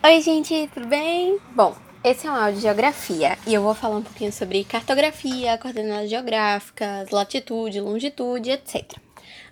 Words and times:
Oi, 0.00 0.20
gente, 0.20 0.70
tudo 0.72 0.86
bem? 0.86 1.40
Bom, 1.56 1.76
esse 2.04 2.24
é 2.24 2.30
um 2.30 2.34
áudio 2.34 2.54
de 2.54 2.60
geografia 2.60 3.36
e 3.44 3.52
eu 3.52 3.60
vou 3.60 3.74
falar 3.74 3.96
um 3.96 4.02
pouquinho 4.02 4.32
sobre 4.32 4.62
cartografia, 4.62 5.58
coordenadas 5.58 6.08
geográficas, 6.08 7.10
latitude, 7.10 7.80
longitude, 7.80 8.48
etc. 8.48 8.96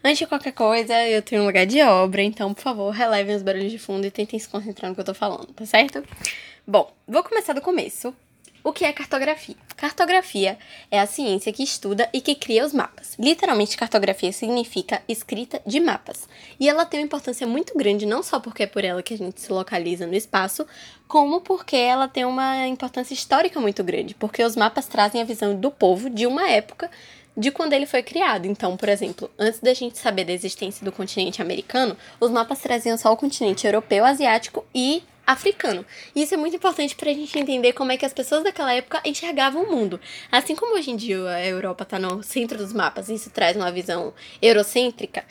Antes 0.04 0.18
de 0.18 0.26
qualquer 0.26 0.52
coisa, 0.52 0.94
eu 1.08 1.20
tenho 1.20 1.42
um 1.42 1.46
lugar 1.46 1.66
de 1.66 1.82
obra, 1.82 2.22
então, 2.22 2.54
por 2.54 2.62
favor, 2.62 2.90
relevem 2.92 3.34
os 3.34 3.42
barulhos 3.42 3.72
de 3.72 3.78
fundo 3.78 4.06
e 4.06 4.10
tentem 4.10 4.38
se 4.38 4.48
concentrar 4.48 4.88
no 4.88 4.94
que 4.94 5.00
eu 5.00 5.04
tô 5.04 5.14
falando, 5.14 5.48
tá 5.52 5.66
certo? 5.66 6.04
Bom, 6.64 6.92
vou 7.08 7.24
começar 7.24 7.52
do 7.52 7.60
começo. 7.60 8.14
O 8.66 8.72
que 8.72 8.84
é 8.84 8.92
cartografia? 8.92 9.54
Cartografia 9.76 10.58
é 10.90 10.98
a 10.98 11.06
ciência 11.06 11.52
que 11.52 11.62
estuda 11.62 12.08
e 12.12 12.20
que 12.20 12.34
cria 12.34 12.66
os 12.66 12.72
mapas. 12.72 13.14
Literalmente, 13.16 13.76
cartografia 13.76 14.32
significa 14.32 15.00
escrita 15.06 15.62
de 15.64 15.78
mapas. 15.78 16.28
E 16.58 16.68
ela 16.68 16.84
tem 16.84 16.98
uma 16.98 17.06
importância 17.06 17.46
muito 17.46 17.78
grande, 17.78 18.04
não 18.04 18.24
só 18.24 18.40
porque 18.40 18.64
é 18.64 18.66
por 18.66 18.84
ela 18.84 19.04
que 19.04 19.14
a 19.14 19.18
gente 19.18 19.40
se 19.40 19.52
localiza 19.52 20.04
no 20.04 20.16
espaço, 20.16 20.66
como 21.06 21.40
porque 21.42 21.76
ela 21.76 22.08
tem 22.08 22.24
uma 22.24 22.66
importância 22.66 23.14
histórica 23.14 23.60
muito 23.60 23.84
grande, 23.84 24.16
porque 24.16 24.42
os 24.42 24.56
mapas 24.56 24.88
trazem 24.88 25.22
a 25.22 25.24
visão 25.24 25.54
do 25.54 25.70
povo 25.70 26.10
de 26.10 26.26
uma 26.26 26.50
época 26.50 26.90
de 27.36 27.52
quando 27.52 27.72
ele 27.72 27.86
foi 27.86 28.02
criado. 28.02 28.46
Então, 28.46 28.76
por 28.76 28.88
exemplo, 28.88 29.30
antes 29.38 29.60
da 29.60 29.74
gente 29.74 29.96
saber 29.96 30.24
da 30.24 30.32
existência 30.32 30.84
do 30.84 30.90
continente 30.90 31.40
americano, 31.40 31.96
os 32.18 32.32
mapas 32.32 32.58
traziam 32.58 32.98
só 32.98 33.12
o 33.12 33.16
continente 33.16 33.64
europeu, 33.64 34.04
asiático 34.04 34.64
e 34.74 35.04
africano. 35.26 35.84
Isso 36.14 36.34
é 36.34 36.36
muito 36.36 36.56
importante 36.56 36.94
para 36.94 37.10
a 37.10 37.14
gente 37.14 37.38
entender 37.38 37.72
como 37.72 37.92
é 37.92 37.96
que 37.96 38.06
as 38.06 38.12
pessoas 38.12 38.44
daquela 38.44 38.72
época 38.72 39.00
enxergavam 39.04 39.64
o 39.64 39.70
mundo. 39.70 40.00
Assim 40.30 40.54
como 40.54 40.76
hoje 40.76 40.90
em 40.90 40.96
dia 40.96 41.20
a 41.28 41.44
Europa 41.44 41.82
está 41.82 41.98
no 41.98 42.22
centro 42.22 42.56
dos 42.56 42.72
mapas, 42.72 43.08
e 43.08 43.14
isso 43.14 43.30
traz 43.30 43.56
uma 43.56 43.72
visão 43.72 44.14
eurocêntrica. 44.40 45.24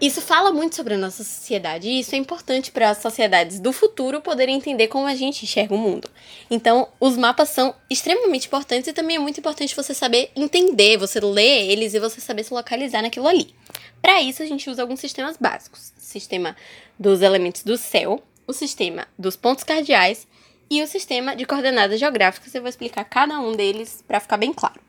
Isso 0.00 0.22
fala 0.22 0.52
muito 0.52 0.76
sobre 0.76 0.94
a 0.94 0.98
nossa 0.98 1.24
sociedade 1.24 1.88
e 1.88 1.98
isso 1.98 2.14
é 2.14 2.18
importante 2.18 2.70
para 2.70 2.90
as 2.90 2.98
sociedades 2.98 3.58
do 3.58 3.72
futuro 3.72 4.20
poderem 4.20 4.54
entender 4.54 4.86
como 4.86 5.06
a 5.06 5.14
gente 5.16 5.44
enxerga 5.44 5.74
o 5.74 5.78
mundo. 5.78 6.08
Então, 6.48 6.86
os 7.00 7.16
mapas 7.16 7.48
são 7.48 7.74
extremamente 7.90 8.46
importantes 8.46 8.86
e 8.86 8.92
também 8.92 9.16
é 9.16 9.18
muito 9.18 9.40
importante 9.40 9.74
você 9.74 9.92
saber 9.92 10.30
entender, 10.36 10.98
você 10.98 11.18
ler 11.18 11.68
eles 11.68 11.94
e 11.94 11.98
você 11.98 12.20
saber 12.20 12.44
se 12.44 12.54
localizar 12.54 13.02
naquilo 13.02 13.26
ali. 13.26 13.52
Para 14.00 14.22
isso, 14.22 14.40
a 14.40 14.46
gente 14.46 14.70
usa 14.70 14.82
alguns 14.82 15.00
sistemas 15.00 15.36
básicos: 15.36 15.92
sistema 15.98 16.56
dos 16.96 17.20
elementos 17.20 17.64
do 17.64 17.76
céu, 17.76 18.22
o 18.48 18.52
sistema 18.54 19.06
dos 19.18 19.36
pontos 19.36 19.62
cardeais 19.62 20.26
e 20.70 20.82
o 20.82 20.86
sistema 20.86 21.36
de 21.36 21.44
coordenadas 21.44 22.00
geográficas. 22.00 22.54
Eu 22.54 22.62
vou 22.62 22.70
explicar 22.70 23.04
cada 23.04 23.38
um 23.38 23.54
deles 23.54 24.02
para 24.08 24.18
ficar 24.18 24.38
bem 24.38 24.54
claro. 24.54 24.80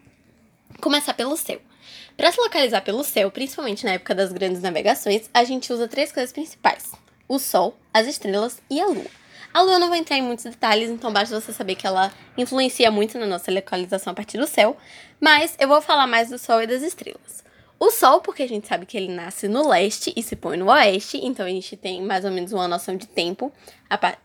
Começar 0.80 1.14
pelo 1.14 1.36
céu. 1.36 1.60
Para 2.16 2.32
se 2.32 2.40
localizar 2.40 2.82
pelo 2.82 3.04
céu, 3.04 3.30
principalmente 3.30 3.86
na 3.86 3.92
época 3.92 4.16
das 4.16 4.32
grandes 4.32 4.62
navegações, 4.62 5.30
a 5.34 5.44
gente 5.44 5.72
usa 5.74 5.90
três 5.90 6.12
coisas 6.12 6.32
principais: 6.32 6.92
o 7.28 7.38
Sol, 7.38 7.78
as 7.94 8.08
estrelas 8.08 8.62
e 8.70 8.80
a 8.80 8.88
Lua. 8.88 9.06
A 9.54 9.62
Lua 9.62 9.80
não 9.80 9.88
vou 9.88 9.96
entrar 9.96 10.18
em 10.18 10.22
muitos 10.22 10.46
detalhes, 10.46 10.90
então 10.90 11.12
basta 11.12 11.40
você 11.40 11.52
saber 11.52 11.76
que 11.76 11.86
ela 11.86 12.14
influencia 12.38 12.90
muito 12.90 13.18
na 13.18 13.26
nossa 13.26 13.52
localização 13.52 14.12
a 14.12 14.16
partir 14.16 14.38
do 14.38 14.48
céu, 14.48 14.78
mas 15.20 15.56
eu 15.60 15.68
vou 15.68 15.82
falar 15.82 16.08
mais 16.08 16.30
do 16.30 16.38
Sol 16.38 16.62
e 16.62 16.68
das 16.68 16.82
estrelas. 16.82 17.44
O 17.80 17.89
Sol, 17.91 18.19
porque 18.19 18.44
a 18.44 18.47
gente 18.47 18.67
sabe 18.67 18.85
que 18.85 18.97
ele 18.97 19.08
nasce 19.08 19.47
no 19.47 19.67
leste 19.69 20.11
e 20.16 20.22
se 20.22 20.35
põe 20.35 20.58
no 20.58 20.69
oeste, 20.69 21.17
então 21.23 21.45
a 21.45 21.49
gente 21.49 21.77
tem 21.77 22.02
mais 22.02 22.25
ou 22.25 22.31
menos 22.31 22.52
uma 22.52 22.67
noção 22.67 22.97
de 22.97 23.08
tempo 23.08 23.52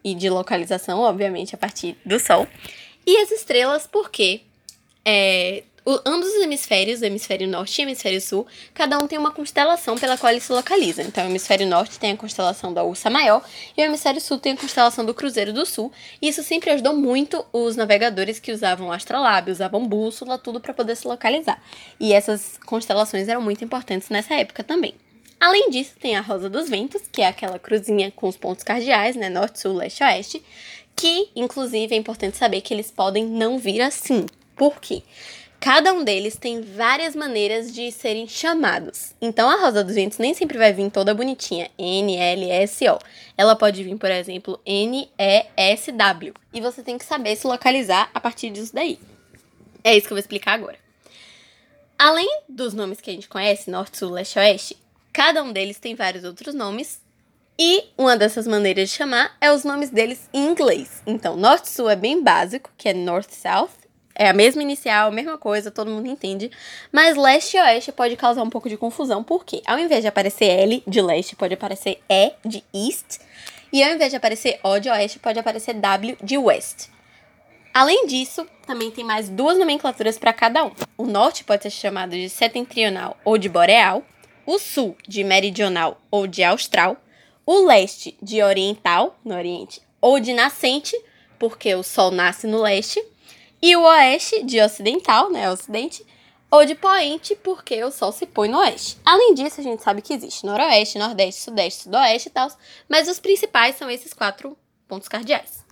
e 0.02 0.14
de 0.14 0.28
localização, 0.28 0.98
obviamente, 1.00 1.54
a 1.54 1.58
partir 1.58 1.96
do 2.04 2.18
Sol. 2.18 2.48
E 3.06 3.16
as 3.18 3.30
estrelas, 3.30 3.86
porque 3.86 4.40
é, 5.04 5.62
o, 5.84 6.00
ambos 6.06 6.28
os 6.28 6.42
hemisférios, 6.42 7.02
o 7.02 7.04
hemisfério 7.04 7.46
norte 7.46 7.80
e 7.80 7.84
o 7.84 7.86
hemisfério 7.86 8.20
sul, 8.20 8.46
cada 8.72 8.98
um 8.98 9.06
tem 9.06 9.18
uma 9.18 9.30
constelação 9.30 9.98
pela 9.98 10.16
qual 10.16 10.32
ele 10.32 10.40
se 10.40 10.50
localiza. 10.50 11.02
Então, 11.02 11.24
o 11.24 11.28
hemisfério 11.28 11.66
norte 11.66 11.98
tem 11.98 12.12
a 12.12 12.16
constelação 12.16 12.72
da 12.72 12.82
Ursa 12.82 13.10
Maior 13.10 13.44
e 13.76 13.82
o 13.82 13.84
hemisfério 13.84 14.20
sul 14.20 14.38
tem 14.38 14.54
a 14.54 14.56
constelação 14.56 15.04
do 15.04 15.12
Cruzeiro 15.12 15.52
do 15.52 15.66
Sul. 15.66 15.92
E 16.22 16.28
isso 16.28 16.42
sempre 16.42 16.70
ajudou 16.70 16.96
muito 16.96 17.44
os 17.52 17.76
navegadores 17.76 18.40
que 18.40 18.50
usavam 18.50 18.90
astrolabe, 18.90 19.50
usavam 19.50 19.86
bússola, 19.86 20.38
tudo 20.38 20.58
para 20.58 20.72
poder 20.72 20.96
se 20.96 21.06
localizar. 21.06 21.62
E 22.00 22.14
essas 22.14 22.58
constelações 22.64 23.28
eram 23.28 23.42
muito 23.42 23.62
importantes 23.62 24.08
nessa 24.08 24.34
época 24.34 24.64
também. 24.64 24.94
Além 25.38 25.68
disso, 25.68 25.92
tem 26.00 26.16
a 26.16 26.22
Rosa 26.22 26.48
dos 26.48 26.70
Ventos, 26.70 27.02
que 27.12 27.20
é 27.20 27.26
aquela 27.26 27.58
cruzinha 27.58 28.10
com 28.10 28.26
os 28.26 28.36
pontos 28.38 28.64
cardeais, 28.64 29.14
né, 29.16 29.28
norte, 29.28 29.60
sul, 29.60 29.74
leste, 29.74 30.02
oeste, 30.02 30.42
que 30.96 31.28
inclusive 31.36 31.94
é 31.94 31.98
importante 31.98 32.38
saber 32.38 32.62
que 32.62 32.72
eles 32.72 32.90
podem 32.90 33.26
não 33.26 33.58
vir 33.58 33.82
assim. 33.82 34.24
Por 34.56 34.80
quê? 34.80 35.02
Cada 35.64 35.94
um 35.94 36.04
deles 36.04 36.36
tem 36.36 36.60
várias 36.60 37.16
maneiras 37.16 37.72
de 37.72 37.90
serem 37.90 38.28
chamados. 38.28 39.14
Então 39.18 39.48
a 39.48 39.58
Rosa 39.62 39.82
dos 39.82 39.94
Ventos 39.94 40.18
nem 40.18 40.34
sempre 40.34 40.58
vai 40.58 40.74
vir 40.74 40.90
toda 40.90 41.14
bonitinha, 41.14 41.70
N, 41.78 42.14
L, 42.14 42.50
S, 42.50 42.86
O. 42.86 42.98
Ela 43.34 43.56
pode 43.56 43.82
vir, 43.82 43.96
por 43.96 44.10
exemplo, 44.10 44.60
N, 44.66 45.08
E, 45.18 46.60
você 46.60 46.82
tem 46.82 46.98
que 46.98 47.04
saber 47.06 47.34
se 47.34 47.46
localizar 47.46 48.10
a 48.12 48.20
partir 48.20 48.50
disso 48.50 48.74
daí. 48.74 48.98
É 49.82 49.96
isso 49.96 50.06
que 50.06 50.12
eu 50.12 50.16
vou 50.16 50.20
explicar 50.20 50.52
agora. 50.52 50.76
Além 51.98 52.42
dos 52.46 52.74
nomes 52.74 53.00
que 53.00 53.08
a 53.08 53.14
gente 53.14 53.26
conhece, 53.26 53.70
Norte, 53.70 53.96
Sul, 53.96 54.10
Leste, 54.10 54.38
Oeste, 54.38 54.76
cada 55.14 55.42
um 55.42 55.50
deles 55.50 55.78
tem 55.78 55.94
vários 55.94 56.24
outros 56.24 56.54
nomes. 56.54 57.00
E 57.58 57.84
uma 57.96 58.18
dessas 58.18 58.46
maneiras 58.46 58.90
de 58.90 58.96
chamar 58.96 59.34
é 59.40 59.50
os 59.50 59.64
nomes 59.64 59.88
deles 59.88 60.28
em 60.30 60.44
inglês. 60.44 61.02
Então, 61.06 61.38
Norte 61.38 61.70
Sul 61.70 61.88
é 61.88 61.96
bem 61.96 62.22
básico, 62.22 62.70
que 62.76 62.90
é 62.90 62.92
North 62.92 63.30
South. 63.30 63.83
É 64.14 64.28
a 64.28 64.32
mesma 64.32 64.62
inicial, 64.62 65.08
a 65.08 65.10
mesma 65.10 65.36
coisa, 65.36 65.70
todo 65.70 65.90
mundo 65.90 66.06
entende. 66.06 66.50
Mas 66.92 67.16
leste 67.16 67.56
e 67.56 67.60
oeste 67.60 67.90
pode 67.90 68.16
causar 68.16 68.42
um 68.42 68.50
pouco 68.50 68.68
de 68.68 68.76
confusão, 68.76 69.24
porque 69.24 69.60
ao 69.66 69.78
invés 69.78 70.02
de 70.02 70.08
aparecer 70.08 70.44
L 70.44 70.82
de 70.86 71.02
leste, 71.02 71.34
pode 71.34 71.54
aparecer 71.54 72.00
E 72.08 72.32
de 72.44 72.62
east. 72.72 73.18
E 73.72 73.82
ao 73.82 73.92
invés 73.92 74.12
de 74.12 74.16
aparecer 74.16 74.60
O 74.62 74.78
de 74.78 74.88
oeste, 74.88 75.18
pode 75.18 75.38
aparecer 75.38 75.74
W 75.74 76.16
de 76.22 76.38
west. 76.38 76.88
Além 77.74 78.06
disso, 78.06 78.46
também 78.64 78.88
tem 78.92 79.02
mais 79.02 79.28
duas 79.28 79.58
nomenclaturas 79.58 80.16
para 80.16 80.32
cada 80.32 80.64
um. 80.64 80.70
O 80.96 81.06
norte 81.06 81.42
pode 81.42 81.64
ser 81.64 81.70
chamado 81.70 82.12
de 82.12 82.28
setentrional 82.28 83.16
ou 83.24 83.36
de 83.36 83.48
boreal, 83.48 84.04
o 84.46 84.60
sul 84.60 84.96
de 85.08 85.24
meridional 85.24 86.00
ou 86.08 86.28
de 86.28 86.44
austral, 86.44 86.96
o 87.44 87.66
leste 87.66 88.16
de 88.22 88.40
oriental, 88.44 89.18
no 89.24 89.34
oriente, 89.34 89.82
ou 90.00 90.20
de 90.20 90.32
nascente, 90.32 90.96
porque 91.36 91.74
o 91.74 91.82
sol 91.82 92.12
nasce 92.12 92.46
no 92.46 92.62
leste, 92.62 93.04
e 93.64 93.74
o 93.76 93.82
oeste 93.82 94.42
de 94.42 94.60
ocidental, 94.60 95.30
né, 95.30 95.50
ocidente, 95.50 96.04
ou 96.50 96.66
de 96.66 96.74
poente, 96.74 97.34
porque 97.36 97.82
o 97.82 97.90
sol 97.90 98.12
se 98.12 98.26
põe 98.26 98.46
no 98.46 98.58
oeste. 98.58 98.98
Além 99.02 99.32
disso, 99.32 99.58
a 99.58 99.64
gente 99.64 99.82
sabe 99.82 100.02
que 100.02 100.12
existe 100.12 100.44
noroeste, 100.44 100.98
nordeste, 100.98 101.40
sudeste, 101.40 101.84
sudoeste 101.84 102.28
e 102.28 102.30
tal, 102.30 102.50
mas 102.86 103.08
os 103.08 103.18
principais 103.18 103.76
são 103.76 103.90
esses 103.90 104.12
quatro 104.12 104.54
pontos 104.86 105.08
cardeais. 105.08 105.64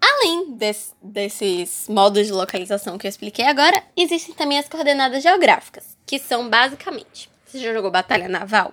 Além 0.00 0.52
desse, 0.52 0.92
desses 1.02 1.88
modos 1.88 2.28
de 2.28 2.32
localização 2.32 2.96
que 2.96 3.08
eu 3.08 3.10
expliquei 3.10 3.44
agora, 3.44 3.82
existem 3.96 4.32
também 4.32 4.60
as 4.60 4.68
coordenadas 4.68 5.20
geográficas, 5.20 5.96
que 6.06 6.20
são 6.20 6.48
basicamente: 6.48 7.28
você 7.44 7.58
já 7.58 7.72
jogou 7.72 7.90
batalha 7.90 8.28
naval? 8.28 8.72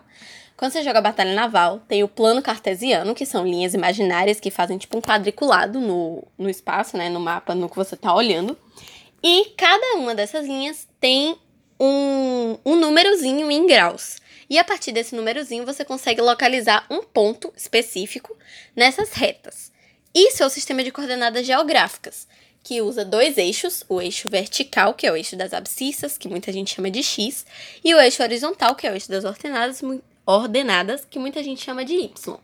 Quando 0.60 0.74
você 0.74 0.84
joga 0.84 1.00
Batalha 1.00 1.34
Naval, 1.34 1.80
tem 1.88 2.04
o 2.04 2.08
plano 2.10 2.42
cartesiano, 2.42 3.16
que 3.16 3.26
são 3.26 3.48
linhas 3.48 3.74
imaginárias 3.74 4.42
que 4.42 4.52
fazem 4.52 4.78
tipo 4.78 4.98
um 4.98 5.02
quadriculado 5.02 5.80
no, 5.80 6.22
no 6.38 6.50
espaço, 6.50 6.98
né? 6.98 7.08
No 7.08 7.18
mapa, 7.18 7.56
no 7.56 7.70
que 7.70 7.78
você 7.78 7.96
tá 7.96 8.14
olhando. 8.14 8.58
E 9.24 9.54
cada 9.56 9.96
uma 9.96 10.14
dessas 10.14 10.46
linhas 10.46 10.86
tem 11.00 11.38
um, 11.80 12.58
um 12.66 12.76
númerozinho 12.76 13.50
em 13.50 13.66
graus. 13.66 14.18
E 14.50 14.60
a 14.60 14.64
partir 14.66 14.92
desse 14.92 15.16
númerozinho 15.16 15.66
você 15.66 15.86
consegue 15.86 16.20
localizar 16.20 16.86
um 16.90 17.04
ponto 17.04 17.54
específico 17.56 18.36
nessas 18.76 19.14
retas. 19.14 19.72
Isso 20.14 20.44
é 20.44 20.46
o 20.46 20.50
sistema 20.50 20.84
de 20.84 20.92
coordenadas 20.92 21.48
geográficas, 21.48 22.28
que 22.62 22.82
usa 22.82 23.06
dois 23.06 23.38
eixos, 23.38 23.86
o 23.88 24.02
eixo 24.02 24.28
vertical, 24.28 24.94
que 24.94 25.08
é 25.08 25.12
o 25.14 25.16
eixo 25.16 25.38
das 25.38 25.54
abscissas, 25.54 26.18
que 26.18 26.28
muita 26.28 26.52
gente 26.52 26.76
chama 26.76 26.92
de 26.92 27.02
X, 27.02 27.46
e 27.82 27.96
o 27.96 28.00
eixo 28.02 28.22
horizontal, 28.22 28.76
que 28.76 28.86
é 28.86 28.92
o 28.92 28.94
eixo 28.94 29.10
das 29.10 29.24
ordenadas, 29.24 29.82
ordenadas, 30.30 31.06
que 31.10 31.18
muita 31.18 31.42
gente 31.42 31.64
chama 31.64 31.84
de 31.84 31.94
Y. 31.94 32.40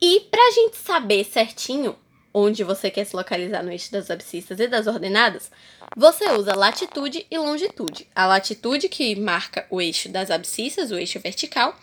E 0.00 0.20
para 0.30 0.48
a 0.48 0.50
gente 0.52 0.76
saber 0.76 1.24
certinho 1.24 1.96
onde 2.32 2.64
você 2.64 2.90
quer 2.90 3.04
se 3.04 3.16
localizar 3.16 3.62
no 3.62 3.70
eixo 3.70 3.90
das 3.92 4.10
abscissas 4.10 4.58
e 4.58 4.66
das 4.66 4.86
ordenadas, 4.86 5.50
você 5.96 6.30
usa 6.32 6.54
latitude 6.54 7.26
e 7.30 7.38
longitude. 7.38 8.08
A 8.14 8.26
latitude 8.26 8.88
que 8.88 9.14
marca 9.16 9.66
o 9.70 9.80
eixo 9.80 10.08
das 10.08 10.30
abscissas, 10.30 10.90
o 10.90 10.96
eixo 10.96 11.18
vertical, 11.20 11.76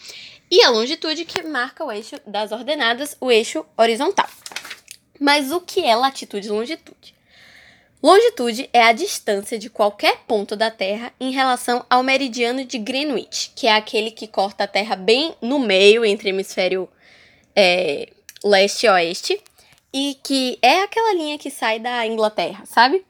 e 0.49 0.61
a 0.61 0.69
longitude 0.69 1.25
que 1.25 1.41
marca 1.43 1.83
o 1.85 1.91
eixo 1.91 2.19
das 2.25 2.51
ordenadas, 2.51 3.15
o 3.19 3.31
eixo 3.31 3.65
horizontal. 3.77 4.29
Mas 5.19 5.51
o 5.51 5.61
que 5.61 5.81
é 5.81 5.95
latitude 5.95 6.47
e 6.47 6.51
longitude? 6.51 7.15
Longitude 8.01 8.67
é 8.73 8.81
a 8.81 8.93
distância 8.93 9.59
de 9.59 9.69
qualquer 9.69 10.21
ponto 10.27 10.55
da 10.55 10.71
Terra 10.71 11.13
em 11.19 11.31
relação 11.31 11.85
ao 11.87 12.01
meridiano 12.01 12.65
de 12.65 12.79
Greenwich, 12.79 13.51
que 13.55 13.67
é 13.67 13.73
aquele 13.75 14.09
que 14.09 14.25
corta 14.25 14.63
a 14.63 14.67
Terra 14.67 14.95
bem 14.95 15.35
no 15.39 15.59
meio 15.59 16.03
entre 16.03 16.29
hemisfério 16.29 16.89
é, 17.55 18.09
leste 18.43 18.87
e 18.87 18.89
oeste, 18.89 19.39
e 19.93 20.17
que 20.23 20.57
é 20.63 20.81
aquela 20.81 21.13
linha 21.13 21.37
que 21.37 21.51
sai 21.51 21.79
da 21.79 22.07
Inglaterra, 22.07 22.65
sabe? 22.65 23.05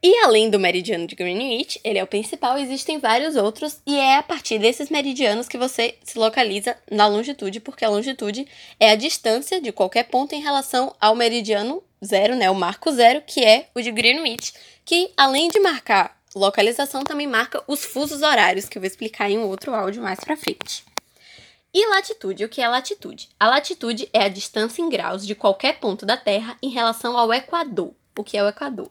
E 0.00 0.18
além 0.18 0.50
do 0.50 0.60
meridiano 0.60 1.04
de 1.04 1.16
Greenwich, 1.16 1.80
ele 1.82 1.98
é 1.98 2.04
o 2.04 2.06
principal, 2.06 2.56
existem 2.58 3.00
vários 3.00 3.34
outros, 3.34 3.80
e 3.84 3.98
é 3.98 4.18
a 4.18 4.22
partir 4.22 4.60
desses 4.60 4.88
meridianos 4.88 5.48
que 5.48 5.58
você 5.58 5.96
se 6.04 6.16
localiza 6.16 6.76
na 6.88 7.08
longitude, 7.08 7.58
porque 7.58 7.84
a 7.84 7.88
longitude 7.88 8.46
é 8.78 8.90
a 8.90 8.94
distância 8.94 9.60
de 9.60 9.72
qualquer 9.72 10.04
ponto 10.04 10.32
em 10.32 10.42
relação 10.42 10.94
ao 11.00 11.16
meridiano 11.16 11.82
zero, 12.04 12.34
né, 12.36 12.50
o 12.50 12.54
marco 12.54 12.90
zero, 12.92 13.22
que 13.26 13.44
é 13.44 13.68
o 13.74 13.80
de 13.80 13.90
Greenwich, 13.90 14.52
que 14.84 15.12
além 15.16 15.48
de 15.48 15.60
marcar 15.60 16.16
localização, 16.36 17.02
também 17.02 17.26
marca 17.26 17.64
os 17.66 17.84
fusos 17.84 18.22
horários, 18.22 18.68
que 18.68 18.76
eu 18.76 18.82
vou 18.82 18.86
explicar 18.86 19.30
em 19.30 19.38
um 19.38 19.46
outro 19.46 19.74
áudio 19.74 20.02
mais 20.02 20.20
pra 20.20 20.36
frente. 20.36 20.84
E 21.72 21.86
latitude, 21.88 22.44
o 22.44 22.48
que 22.48 22.62
é 22.62 22.68
latitude? 22.68 23.28
A 23.38 23.48
latitude 23.48 24.08
é 24.12 24.24
a 24.24 24.28
distância 24.28 24.82
em 24.82 24.88
graus 24.88 25.26
de 25.26 25.34
qualquer 25.34 25.78
ponto 25.78 26.06
da 26.06 26.16
Terra 26.16 26.56
em 26.62 26.70
relação 26.70 27.16
ao 27.16 27.32
Equador. 27.32 27.92
O 28.18 28.24
que 28.24 28.38
é 28.38 28.42
o 28.42 28.48
Equador? 28.48 28.90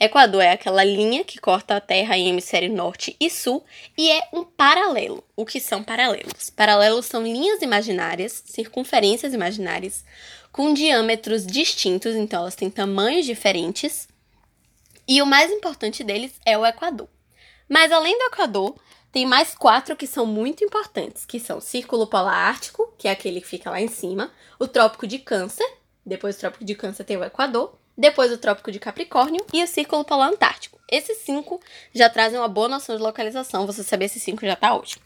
Equador 0.00 0.42
é 0.42 0.50
aquela 0.50 0.82
linha 0.82 1.22
que 1.22 1.38
corta 1.38 1.76
a 1.76 1.80
Terra 1.80 2.18
em 2.18 2.28
hemisfério 2.28 2.72
norte 2.72 3.16
e 3.20 3.30
sul 3.30 3.64
e 3.96 4.10
é 4.10 4.28
um 4.32 4.42
paralelo. 4.42 5.22
O 5.36 5.46
que 5.46 5.60
são 5.60 5.80
paralelos? 5.84 6.50
Paralelos 6.50 7.06
são 7.06 7.22
linhas 7.22 7.62
imaginárias, 7.62 8.42
circunferências 8.44 9.32
imaginárias, 9.32 10.04
com 10.50 10.74
diâmetros 10.74 11.46
distintos, 11.46 12.16
então 12.16 12.40
elas 12.40 12.56
têm 12.56 12.68
tamanhos 12.68 13.24
diferentes. 13.24 14.08
E 15.06 15.22
o 15.22 15.26
mais 15.26 15.52
importante 15.52 16.02
deles 16.02 16.32
é 16.44 16.58
o 16.58 16.66
Equador. 16.66 17.08
Mas 17.68 17.92
além 17.92 18.18
do 18.18 18.24
Equador, 18.24 18.74
tem 19.12 19.24
mais 19.24 19.54
quatro 19.54 19.94
que 19.94 20.06
são 20.06 20.26
muito 20.26 20.64
importantes, 20.64 21.24
que 21.24 21.38
são 21.38 21.58
o 21.58 21.60
Círculo 21.60 22.08
Polar 22.08 22.34
Ártico, 22.34 22.92
que 22.98 23.06
é 23.06 23.12
aquele 23.12 23.40
que 23.40 23.46
fica 23.46 23.70
lá 23.70 23.80
em 23.80 23.86
cima, 23.86 24.32
o 24.58 24.66
Trópico 24.66 25.06
de 25.06 25.20
Câncer, 25.20 25.66
depois 26.04 26.34
do 26.34 26.40
Trópico 26.40 26.64
de 26.64 26.74
Câncer 26.74 27.04
tem 27.04 27.16
o 27.16 27.24
Equador, 27.24 27.78
depois 27.96 28.32
o 28.32 28.38
Trópico 28.38 28.72
de 28.72 28.78
Capricórnio 28.78 29.44
e 29.52 29.62
o 29.62 29.66
Círculo 29.66 30.04
Polar 30.04 30.28
Antártico. 30.28 30.78
Esses 30.90 31.18
cinco 31.18 31.60
já 31.94 32.08
trazem 32.10 32.38
uma 32.38 32.48
boa 32.48 32.68
noção 32.68 32.96
de 32.96 33.02
localização, 33.02 33.66
você 33.66 33.82
saber 33.82 34.06
esses 34.06 34.22
cinco 34.22 34.44
já 34.44 34.56
tá 34.56 34.74
ótimo. 34.74 35.02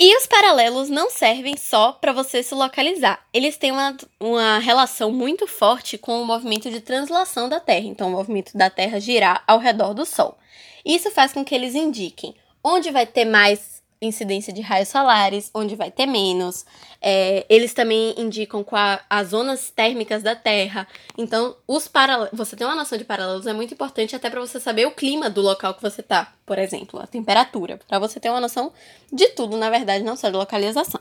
E 0.00 0.16
os 0.16 0.28
paralelos 0.28 0.88
não 0.88 1.10
servem 1.10 1.56
só 1.56 1.90
para 1.90 2.12
você 2.12 2.40
se 2.40 2.54
localizar. 2.54 3.26
Eles 3.34 3.56
têm 3.56 3.72
uma, 3.72 3.96
uma 4.20 4.58
relação 4.58 5.10
muito 5.10 5.44
forte 5.44 5.98
com 5.98 6.22
o 6.22 6.24
movimento 6.24 6.70
de 6.70 6.80
translação 6.80 7.48
da 7.48 7.58
Terra. 7.58 7.86
Então, 7.86 8.06
o 8.06 8.12
movimento 8.12 8.56
da 8.56 8.70
Terra 8.70 9.00
girar 9.00 9.42
ao 9.44 9.58
redor 9.58 9.94
do 9.94 10.06
Sol. 10.06 10.38
Isso 10.84 11.10
faz 11.10 11.32
com 11.32 11.44
que 11.44 11.52
eles 11.52 11.74
indiquem 11.74 12.36
onde 12.62 12.92
vai 12.92 13.06
ter 13.06 13.24
mais 13.24 13.82
incidência 14.00 14.52
de 14.52 14.60
raios 14.60 14.88
solares, 14.88 15.50
onde 15.54 15.74
vai 15.74 15.90
ter 15.90 16.06
menos. 16.06 16.64
É, 17.00 17.44
eles 17.48 17.74
também 17.74 18.14
indicam 18.16 18.62
qual 18.62 18.98
as 19.08 19.28
zonas 19.28 19.70
térmicas 19.70 20.22
da 20.22 20.34
Terra. 20.36 20.86
Então, 21.16 21.56
os 21.66 21.90
você 22.32 22.56
ter 22.56 22.64
uma 22.64 22.74
noção 22.74 22.96
de 22.96 23.04
paralelos 23.04 23.46
é 23.46 23.52
muito 23.52 23.74
importante 23.74 24.14
até 24.14 24.30
para 24.30 24.40
você 24.40 24.60
saber 24.60 24.86
o 24.86 24.92
clima 24.92 25.28
do 25.28 25.40
local 25.40 25.74
que 25.74 25.82
você 25.82 26.02
tá, 26.02 26.32
por 26.46 26.58
exemplo, 26.58 27.00
a 27.00 27.06
temperatura, 27.06 27.78
para 27.88 27.98
você 27.98 28.20
ter 28.20 28.30
uma 28.30 28.40
noção 28.40 28.72
de 29.12 29.28
tudo, 29.28 29.56
na 29.56 29.70
verdade, 29.70 30.04
não 30.04 30.16
só 30.16 30.28
de 30.28 30.36
localização. 30.36 31.00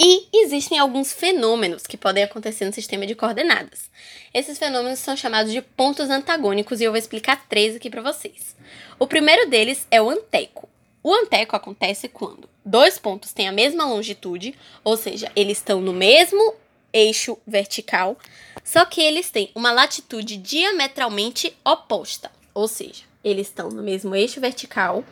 E 0.00 0.28
existem 0.32 0.78
alguns 0.78 1.12
fenômenos 1.12 1.84
que 1.84 1.96
podem 1.96 2.22
acontecer 2.22 2.64
no 2.64 2.72
sistema 2.72 3.04
de 3.04 3.16
coordenadas. 3.16 3.90
Esses 4.32 4.56
fenômenos 4.56 5.00
são 5.00 5.16
chamados 5.16 5.50
de 5.50 5.60
pontos 5.60 6.08
antagônicos 6.08 6.80
e 6.80 6.84
eu 6.84 6.92
vou 6.92 6.98
explicar 6.98 7.48
três 7.48 7.74
aqui 7.74 7.90
para 7.90 8.00
vocês. 8.00 8.54
O 8.96 9.08
primeiro 9.08 9.50
deles 9.50 9.88
é 9.90 10.00
o 10.00 10.08
anteco. 10.08 10.68
O 11.02 11.14
anteco 11.14 11.54
acontece 11.54 12.08
quando 12.08 12.48
dois 12.64 12.98
pontos 12.98 13.32
têm 13.32 13.48
a 13.48 13.52
mesma 13.52 13.84
longitude, 13.84 14.54
ou 14.82 14.96
seja, 14.96 15.30
eles 15.36 15.58
estão 15.58 15.80
no 15.80 15.92
mesmo 15.92 16.54
eixo 16.92 17.38
vertical, 17.46 18.16
só 18.64 18.84
que 18.84 19.00
eles 19.00 19.30
têm 19.30 19.50
uma 19.54 19.72
latitude 19.72 20.36
diametralmente 20.36 21.56
oposta, 21.64 22.30
ou 22.52 22.66
seja, 22.66 23.04
eles 23.22 23.46
estão 23.46 23.68
no 23.68 23.82
mesmo 23.82 24.14
eixo 24.14 24.40
vertical 24.40 25.04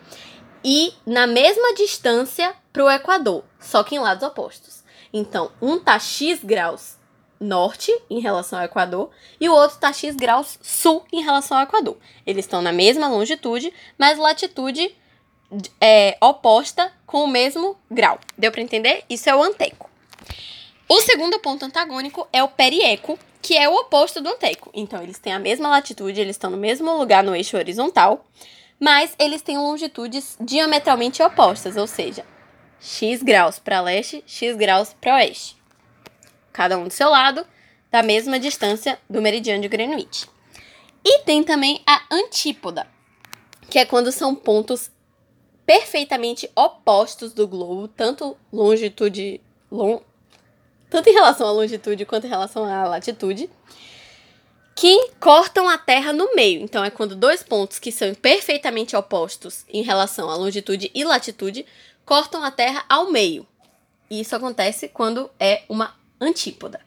e 0.63 0.93
na 1.05 1.25
mesma 1.25 1.73
distância 1.73 2.53
para 2.73 2.83
o 2.83 2.89
Equador, 2.89 3.43
só 3.59 3.83
que 3.83 3.95
em 3.95 3.99
lados 3.99 4.23
opostos. 4.23 4.83
Então, 5.13 5.51
um 5.61 5.79
tá 5.79 5.97
x 5.99 6.43
graus 6.43 6.97
norte 7.39 7.91
em 8.09 8.19
relação 8.19 8.59
ao 8.59 8.65
Equador 8.65 9.09
e 9.39 9.47
o 9.47 9.53
outro 9.53 9.77
tá 9.77 9.93
x 9.93 10.15
graus 10.15 10.57
sul 10.61 11.05
em 11.13 11.23
relação 11.23 11.57
ao 11.57 11.63
Equador. 11.63 11.97
Eles 12.25 12.45
estão 12.45 12.61
na 12.61 12.73
mesma 12.73 13.07
longitude, 13.07 13.71
mas 13.97 14.17
latitude 14.17 14.93
é, 15.79 16.17
oposta 16.21 16.91
com 17.05 17.23
o 17.23 17.27
mesmo 17.27 17.77
grau. 17.89 18.19
Deu 18.37 18.51
para 18.51 18.61
entender? 18.61 19.03
Isso 19.09 19.29
é 19.29 19.35
o 19.35 19.41
anteco. 19.41 19.89
O 20.89 21.01
segundo 21.01 21.39
ponto 21.39 21.65
antagônico 21.65 22.27
é 22.31 22.41
o 22.43 22.47
perieco, 22.47 23.19
que 23.41 23.57
é 23.57 23.67
o 23.67 23.75
oposto 23.75 24.21
do 24.21 24.29
anteco. 24.29 24.69
Então, 24.73 25.01
eles 25.01 25.19
têm 25.19 25.33
a 25.33 25.39
mesma 25.39 25.69
latitude, 25.69 26.19
eles 26.19 26.35
estão 26.35 26.49
no 26.49 26.57
mesmo 26.57 26.97
lugar 26.97 27.23
no 27.23 27.35
eixo 27.35 27.57
horizontal, 27.57 28.25
mas 28.79 29.13
eles 29.19 29.41
têm 29.41 29.57
longitudes 29.57 30.37
diametralmente 30.39 31.21
opostas, 31.21 31.75
ou 31.75 31.87
seja, 31.87 32.25
x 32.79 33.23
graus 33.23 33.59
para 33.59 33.81
leste, 33.81 34.23
x 34.25 34.55
graus 34.55 34.95
para 34.99 35.15
oeste. 35.15 35.57
Cada 36.53 36.77
um 36.77 36.85
do 36.85 36.93
seu 36.93 37.09
lado, 37.09 37.45
da 37.91 38.03
mesma 38.03 38.39
distância 38.39 38.99
do 39.09 39.21
meridiano 39.21 39.61
de 39.61 39.67
Greenwich. 39.67 40.27
E 41.03 41.19
tem 41.19 41.43
também 41.43 41.81
a 41.85 42.01
antípoda, 42.11 42.87
que 43.69 43.79
é 43.79 43.85
quando 43.85 44.11
são 44.11 44.35
pontos 44.35 44.91
perfeitamente 45.67 46.49
opostos 46.55 47.33
do 47.33 47.45
globo, 47.45 47.89
tanto 47.89 48.37
longitude. 48.51 49.41
Long, 49.69 50.01
tanto 50.89 51.09
em 51.09 51.13
relação 51.13 51.45
à 51.45 51.51
longitude 51.51 52.05
quanto 52.05 52.25
em 52.25 52.29
relação 52.29 52.63
à 52.63 52.85
latitude, 52.87 53.49
que 54.73 55.09
cortam 55.19 55.67
a 55.67 55.77
Terra 55.77 56.13
no 56.13 56.33
meio. 56.33 56.61
Então, 56.61 56.85
é 56.85 56.89
quando 56.89 57.17
dois 57.17 57.43
pontos 57.43 57.79
que 57.79 57.91
são 57.91 58.13
perfeitamente 58.15 58.95
opostos 58.95 59.65
em 59.67 59.81
relação 59.81 60.29
à 60.29 60.35
longitude 60.37 60.89
e 60.95 61.03
latitude 61.03 61.65
cortam 62.05 62.41
a 62.41 62.49
Terra 62.49 62.85
ao 62.87 63.11
meio. 63.11 63.45
E 64.09 64.21
isso 64.21 64.33
acontece 64.33 64.87
quando 64.87 65.29
é 65.37 65.63
uma 65.67 65.93
antípoda. 66.21 66.79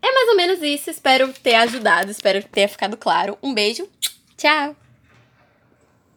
É 0.00 0.12
mais 0.12 0.28
ou 0.28 0.36
menos 0.36 0.62
isso. 0.62 0.90
Espero 0.90 1.32
ter 1.42 1.56
ajudado, 1.56 2.10
espero 2.10 2.40
ter 2.44 2.68
ficado 2.68 2.96
claro. 2.96 3.36
Um 3.42 3.52
beijo, 3.52 3.88
tchau! 4.36 4.76